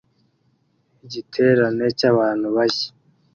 [1.05, 2.87] Igiterane cyabantu barya